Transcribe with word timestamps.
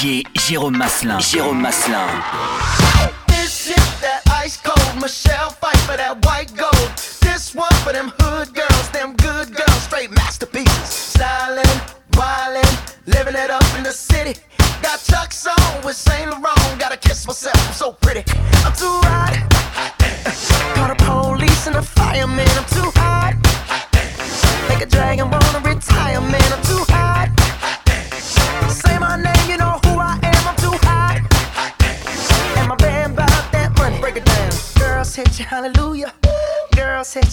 DJ 0.00 0.24
Jérôme 0.34 0.78
Maslin. 0.78 1.18
Jérôme 1.18 1.60
Maslin. 1.60 2.06
This 3.28 3.66
shit 3.66 3.76
that 4.00 4.22
ice 4.42 4.56
cold. 4.56 4.96
Michelle 4.98 5.50
fight 5.50 5.76
for 5.80 5.94
that 5.94 6.24
white 6.24 6.56
gold. 6.56 6.90
This 7.20 7.54
one 7.54 7.74
for 7.84 7.92
them 7.92 8.10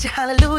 hallelujah. 0.03 0.56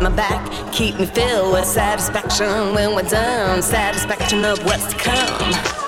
my 0.00 0.10
back. 0.10 0.72
Keep 0.72 0.98
me 0.98 1.06
filled 1.06 1.52
with 1.52 1.64
satisfaction 1.64 2.74
when 2.74 2.94
we're 2.94 3.02
done. 3.02 3.62
Satisfaction 3.62 4.44
of 4.44 4.64
what's 4.64 4.86
to 4.92 4.96
come. 4.96 5.87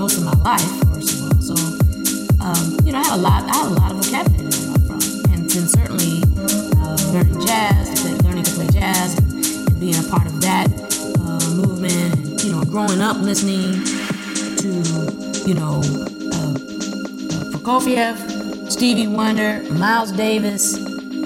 most 0.00 0.16
of 0.16 0.24
my 0.24 0.32
life, 0.44 0.94
first 0.94 1.12
of 1.12 1.24
all. 1.24 1.40
So, 1.42 1.54
um, 2.40 2.86
you 2.86 2.92
know, 2.92 3.00
I 3.00 3.04
had 3.04 3.18
a 3.18 3.20
lot, 3.20 3.42
I 3.44 3.54
had 3.54 3.66
a 3.66 3.74
lot 3.74 3.92
of 3.92 4.02
vocabulary 4.02 4.50
to 4.50 4.60
learn 4.66 4.80
from, 4.86 5.00
and 5.30 5.50
then 5.50 5.68
certainly 5.68 6.22
uh, 6.80 6.96
learning 7.12 7.46
jazz, 7.46 8.24
learning 8.24 8.44
to 8.44 8.50
play 8.52 8.66
jazz, 8.68 9.18
and, 9.18 9.44
and 9.44 9.78
being 9.78 9.96
a 9.96 10.08
part 10.08 10.24
of 10.24 10.40
that 10.40 10.68
uh, 11.20 11.54
movement, 11.54 12.16
and 12.16 12.42
you 12.42 12.50
know, 12.50 12.64
growing 12.64 13.02
up 13.02 13.18
listening 13.18 13.72
to, 14.56 14.68
you 15.46 15.52
know, 15.52 15.82
uh, 16.32 16.48
uh 16.48 17.50
Prokofiev, 17.52 18.72
Stevie 18.72 19.06
Wonder, 19.06 19.62
Miles 19.70 20.12
Davis, 20.12 20.76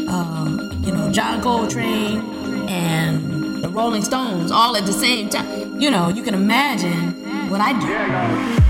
um, 0.08 0.58
you 0.82 0.90
know, 0.90 1.12
John 1.12 1.40
Coltrane, 1.40 2.68
and 2.68 3.62
the 3.62 3.68
Rolling 3.68 4.02
Stones 4.02 4.50
all 4.50 4.76
at 4.76 4.84
the 4.84 4.92
same 4.92 5.28
time. 5.28 5.80
You 5.80 5.92
know, 5.92 6.08
you 6.08 6.24
can 6.24 6.34
imagine 6.34 7.48
what 7.48 7.60
I 7.60 8.58
do. 8.58 8.63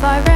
far 0.00 0.29